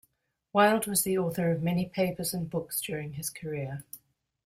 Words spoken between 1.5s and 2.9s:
of many papers and books